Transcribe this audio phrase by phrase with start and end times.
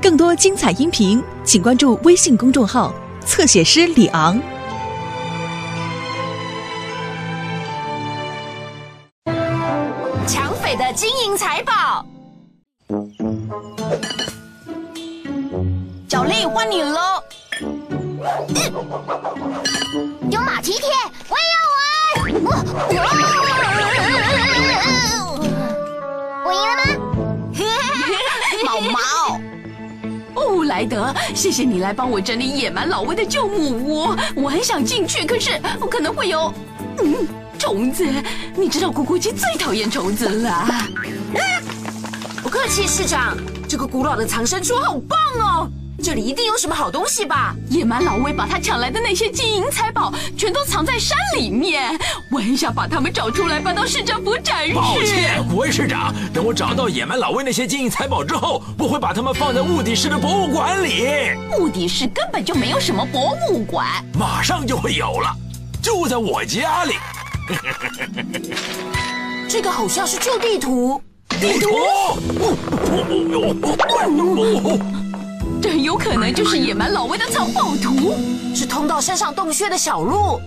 [0.00, 2.92] 更多精彩音频，请关注微信公众号
[3.24, 4.40] “侧写师李昂”。
[10.26, 12.04] 抢匪的金银财宝，
[16.08, 17.22] 小丽换你了。
[20.30, 20.90] 有马蹄铁，
[21.28, 22.42] 我也要玩。
[22.90, 22.98] 我
[30.72, 34.16] 莱德，谢谢你来帮我整理野蛮老威的旧木屋。
[34.34, 36.50] 我很想进去，可是我可能会有
[37.04, 38.08] 嗯虫子。
[38.56, 40.66] 你知道咕咕鸡最讨厌虫子了。
[42.42, 43.36] 不客气，市长。
[43.68, 45.70] 这个古老的藏身处好棒哦，
[46.02, 47.54] 这里一定有什么好东西吧？
[47.70, 51.96] 野蛮老魏把他抢来的那些金银财宝全都藏在山里面，
[52.28, 54.74] 我很想把他们找出来搬到市政府展示。
[54.74, 61.06] 抱歉，古威市长，等我找到野蛮老魏那些金银财宝之后，我会把它们放在雾底市的博物馆里。
[61.56, 63.86] 雾底市根本就没有什么博物馆。
[64.18, 65.32] 马上就会有了，
[65.80, 66.96] 就在我家里。
[69.48, 71.00] 这个好像是旧地图。
[71.40, 71.68] 地图，
[75.62, 78.16] 这很有可能就是野蛮老威的藏宝图，
[78.52, 80.40] 是通到山上洞穴的小路。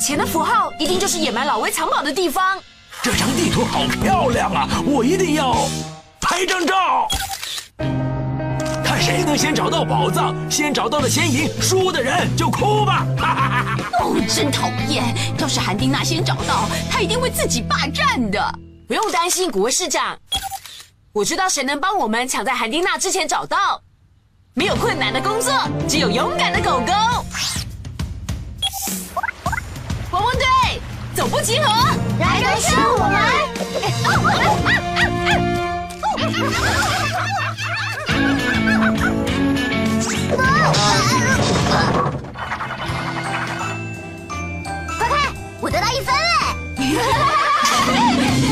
[0.00, 2.58] 钱的符号一定就是野蛮老威藏宝的地方。
[3.00, 4.68] 这张地图好漂亮啊！
[4.84, 5.54] 我一定要
[6.20, 7.06] 拍张照。
[8.84, 13.06] 看谁能先找到宝藏，先找到了钱银，输的人就哭吧。
[14.00, 15.14] 哦，真讨厌！
[15.38, 18.52] 要是韩丁娜先找到，她一定会自己霸占的。
[18.88, 20.18] 不用担心，古威市长，
[21.12, 23.80] 我知道谁能帮我们抢在韩丁娜之前找到。
[24.54, 25.52] 没有困难的工作，
[25.88, 26.92] 只有勇敢的狗狗。
[30.10, 30.44] 汪汪队，
[31.14, 31.66] 走步集合，
[32.18, 33.20] 来跟上我们！
[44.98, 46.20] 快看，我得到一分嘞！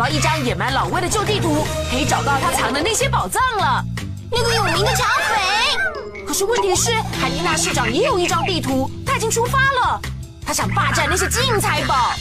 [0.00, 3.84] 到一张野蛮老魏的旧地图，可以找到他藏的那些宝藏了。
[4.30, 6.24] 那个有名的抢匪。
[6.26, 6.90] 可是问题是，
[7.20, 10.00] 海妮娜市长也有一张地图，他已经出发了，
[10.46, 12.14] 他想霸占那些金银财宝。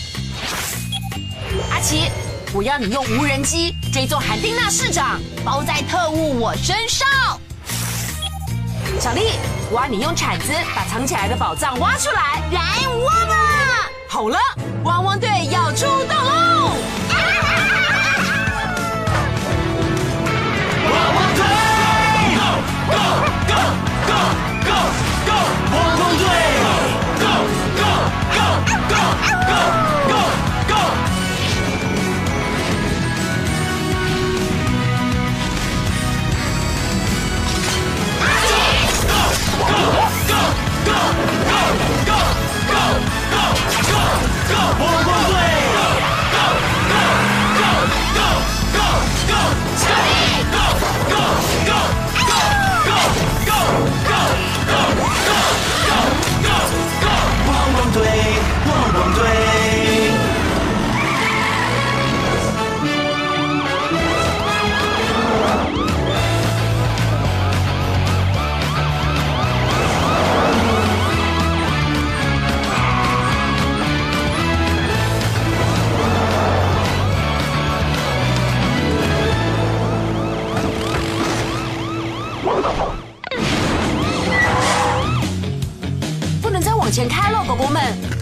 [1.71, 2.11] 阿奇，
[2.51, 7.07] 我要你用无人机追踪韩丁娜市长，包在特务我身上。
[8.99, 9.39] 小丽，
[9.71, 12.61] 我要你用铲子把藏起来的宝藏挖出来，来
[13.05, 13.89] 挖吧！
[14.09, 14.37] 好了，
[14.83, 16.48] 汪汪队要出动喽！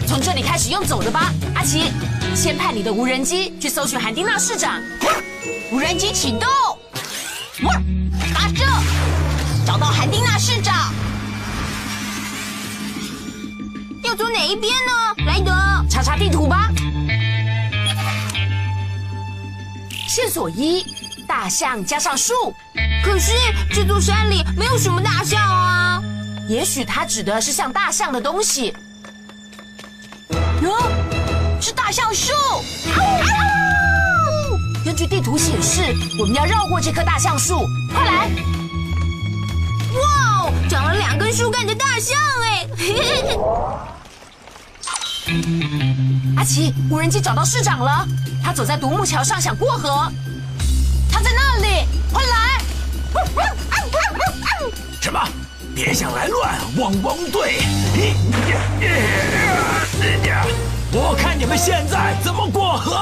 [0.08, 1.30] 从这里开始用走的吧。
[1.54, 1.92] 阿奇，
[2.34, 4.80] 先派你的无人机去搜寻韩丁娜市长。
[5.70, 6.48] 无人机启动，
[8.32, 8.64] 发射，
[9.66, 10.74] 找到韩丁娜市长。
[14.02, 15.24] 要走哪一边呢？
[15.26, 15.52] 莱德，
[15.90, 16.70] 查查地图吧。
[20.08, 20.86] 线索一：
[21.26, 22.32] 大象加上树。
[23.04, 23.32] 可是
[23.74, 26.02] 这座山里没有什么大象啊。
[26.48, 28.74] 也许它指的是像大象的东西。
[30.68, 30.76] 哟，
[31.60, 32.32] 是大橡树。
[34.84, 35.82] 根据地图显示，
[36.18, 38.28] 我们要绕过这棵大橡树，快来！
[39.94, 40.00] 哇
[40.44, 42.66] 哦，长了两根树干的大象哎！
[46.36, 48.06] 阿奇，无人机找到市长了，
[48.42, 50.10] 他走在独木桥上，想过河。
[51.10, 52.60] 他在那里，快来！
[55.80, 57.60] 别想来乱，汪汪队！
[60.92, 62.96] 我看你们现在怎么过河！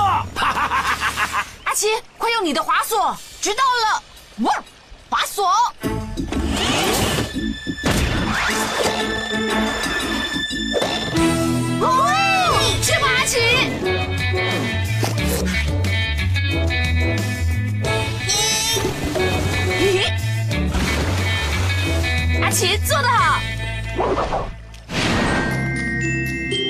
[1.64, 1.86] 阿奇，
[2.18, 3.16] 快用你的滑索！
[3.40, 4.02] 知道了，
[4.44, 4.62] 哇，
[5.08, 5.50] 滑索。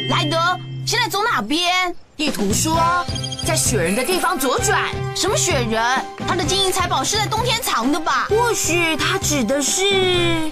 [0.08, 0.38] 莱德，
[0.87, 1.94] 现在走哪边？
[2.17, 3.05] 地图说
[3.44, 4.82] 在雪人的地方左转。
[5.14, 5.82] 什么雪人？
[6.26, 8.28] 他的金银财宝是在冬天藏的吧？
[8.31, 10.50] 或许他指的是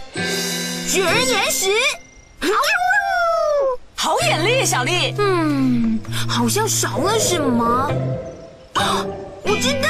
[0.88, 1.70] 雪人岩石。
[3.94, 5.14] 好眼力，小丽！
[5.18, 5.98] 嗯，
[6.28, 7.90] 好像少了什么。
[8.74, 9.06] 啊
[9.46, 9.88] 我知道，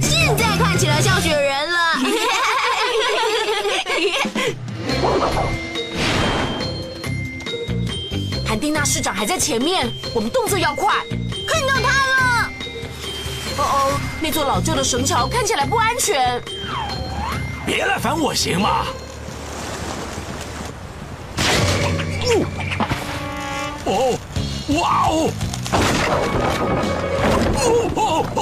[0.00, 1.78] 现在看起来像雪人了。
[8.46, 10.94] 韩丁娜市长还在前面，我们动作要快。
[11.46, 12.50] 看到他了，
[13.58, 16.42] 哦哦，那座老旧的绳桥看起来不安全。
[17.66, 18.86] 别来烦我行吗？
[23.84, 24.18] 哦，
[24.78, 25.30] 哇哦！
[27.54, 27.66] 哦
[28.34, 28.38] 哦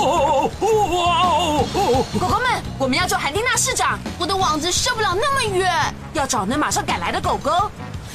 [0.60, 1.30] 哦哇
[1.75, 2.05] 哦！
[2.19, 5.70] 狗狗们，我们要救韩蒂娜市长，我的网子射不了那么远。
[6.12, 7.70] 要找能马上赶来的狗狗，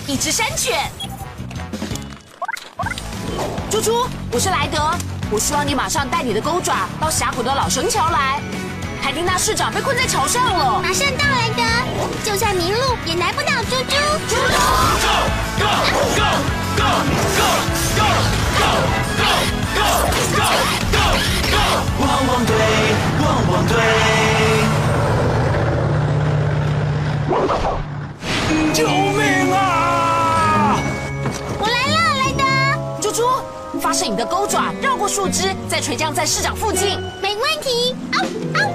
[0.07, 0.91] 一只山犬。
[3.69, 4.91] 猪猪，我是莱德，
[5.31, 8.41] 我希望你马上带你的钩爪到峡谷的老绳桥来。
[9.01, 10.81] 海蒂娜市长被困在桥上了。
[10.81, 11.63] 马上到莱德，
[12.23, 13.95] 就算迷路也难不倒猪猪。
[14.27, 14.57] 猪猪
[15.59, 15.65] ，Go
[16.15, 16.33] go go
[16.75, 16.83] go
[17.37, 17.49] go
[17.95, 18.09] go
[18.59, 18.69] go
[19.19, 19.23] go
[19.75, 19.83] go
[20.35, 20.84] go！
[21.99, 22.55] 汪汪队，
[23.21, 23.75] 汪汪队！
[28.73, 30.77] 救命啊！
[31.59, 32.43] 我来了，莱德，
[33.01, 33.23] 猪猪，
[33.79, 36.99] 发射你的钩爪，绕过树枝，再垂降在市长附近。
[37.21, 37.95] 没问题。
[38.11, 38.19] 嗷
[38.53, 38.69] 嗷，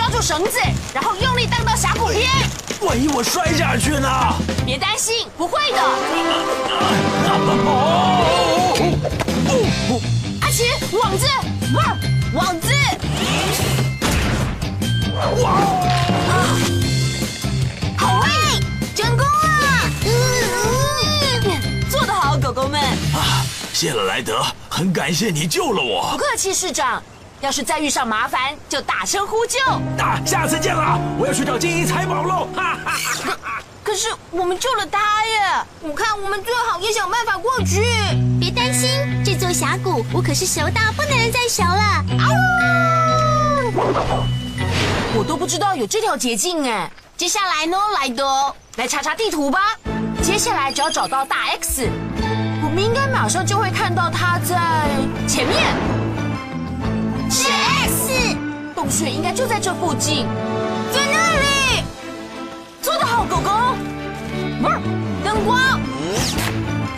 [0.00, 0.58] 抓住绳子，
[0.94, 2.26] 然后用力荡到峡谷边。
[2.80, 4.08] 万一我摔下去呢？
[4.64, 5.78] 别担心，不会的。
[9.50, 10.00] 哦，
[10.40, 11.26] 阿奇，网子，
[11.70, 11.76] 不
[12.34, 12.68] 网子。
[15.42, 15.60] 哇！
[17.98, 18.58] 好嘞，
[18.96, 19.90] 成功了。
[20.06, 20.08] 嗯
[21.90, 22.80] 做得好，狗狗们！
[22.80, 23.44] 啊，
[23.74, 26.16] 谢了莱德，很感谢你救了我不。
[26.16, 27.02] 客气，市长。
[27.40, 29.58] 要是再遇上麻烦，就大声呼救。
[29.96, 32.46] 那下次见了，我要去找金银财宝喽！
[32.54, 35.64] 哈哈哈哈可是我们救了他耶！
[35.80, 37.82] 我看我们最好也想办法过去。
[38.38, 38.90] 别担心，
[39.24, 42.04] 这座峡谷我可是熟到不能再熟了。
[42.18, 42.28] 啊！
[45.16, 46.90] 我都不知道有这条捷径哎。
[47.16, 48.54] 接下来呢，莱德？
[48.76, 49.60] 来查查地图吧。
[50.22, 51.88] 接下来只要找到大 X，
[52.62, 54.86] 我们应该马上就会看到他在
[55.26, 55.99] 前面。
[58.90, 60.26] 是 X，洞穴应该就在这附近。
[60.92, 61.84] 在那里。
[62.82, 63.50] 做得好，狗狗。
[64.60, 64.74] 不是，
[65.24, 65.80] 灯光。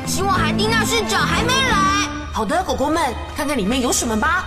[0.07, 2.09] 希望海蒂娜市长还没来。
[2.33, 4.45] 好的，狗狗们，看看里面有什么吧。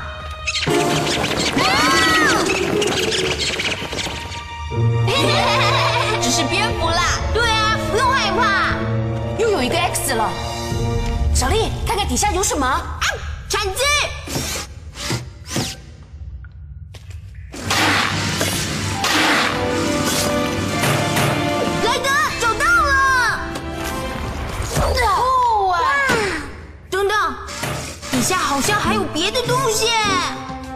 [6.21, 7.19] 只是蝙蝠啦。
[7.33, 8.73] 对啊，不用害怕。
[9.37, 10.31] 又有一个 X 了。
[11.35, 12.81] 小丽，看看底下有什么。
[28.55, 29.89] 好像还有别的东西。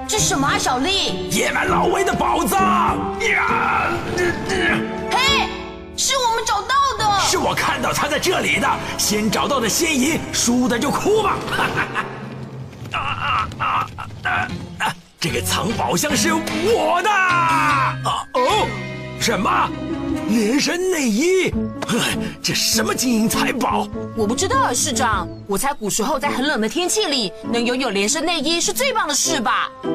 [0.06, 1.30] 这什么啊，小丽？
[1.30, 2.60] 野蛮老威的宝藏
[3.22, 3.90] 呀！
[5.10, 5.48] 嘿，
[5.96, 7.20] 是我们找到的。
[7.22, 8.68] 是我看到他在这里的，
[8.98, 11.38] 先找到的先赢，输的就哭吧！
[11.56, 11.64] 哈
[12.92, 13.88] 哈啊啊
[14.26, 14.48] 啊
[14.80, 14.94] 啊！
[15.18, 17.10] 这个藏宝箱是我的！
[17.10, 17.96] 啊
[18.34, 18.68] 哦，
[19.22, 19.50] 什么？
[20.30, 21.50] 连身内衣？
[21.88, 21.98] 呵
[22.42, 23.88] 这什么金银财宝？
[24.16, 25.28] 我不知道啊，市长。
[25.48, 29.70] 我猜古时候在很冷的天气里，能拥有连身内衣是最棒的事吧？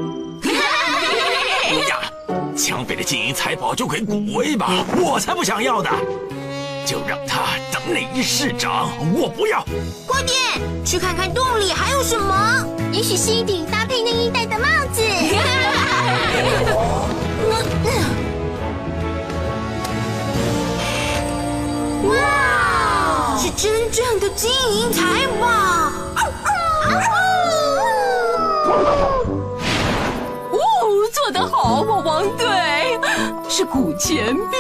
[1.65, 1.99] 哎呀，
[2.57, 5.89] 抢匪的金银财宝就给古威吧，我才不想要的。
[6.85, 7.41] 就让他
[7.73, 9.65] 当内衣市长，我不要。
[10.07, 10.37] 快点
[10.85, 15.01] 去看看洞里还有什么，也许是一顶搭配内衣戴的帽子。
[23.65, 25.47] 真正的金银财宝！
[30.51, 30.59] 哦，
[31.11, 33.01] 做得好，汪汪队，
[33.49, 34.57] 是古钱币。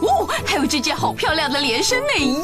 [0.00, 2.42] 哦，还有这件好漂亮的连身内衣。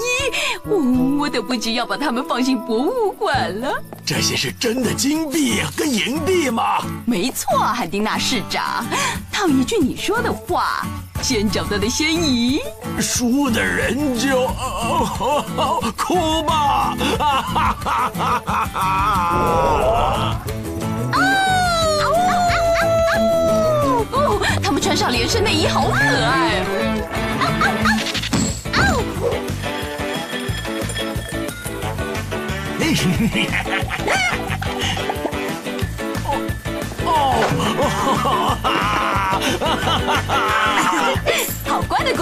[0.71, 3.75] 哦，我等不及要把它们放进博物馆了。
[4.07, 6.85] 这些是真的金币跟银币吗？
[7.05, 8.87] 没错，汉丁娜市长。
[9.33, 10.87] 套一句你说的话，
[11.25, 12.61] 先找到的仙姨。
[13.01, 16.95] 输的人就、哦、哭吧！
[17.19, 20.39] 哈哈哈哈哈哈！
[24.13, 26.63] 哦，他们穿上连身内衣好可爱。
[27.41, 27.81] 好乖的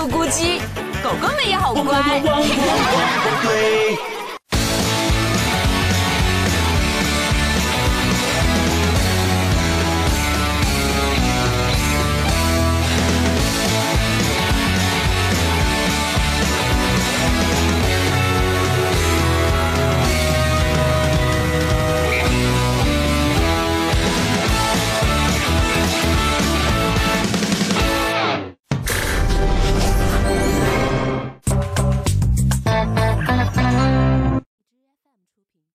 [0.03, 0.59] 咕咕鸡，
[1.01, 2.21] 狗狗们也好乖。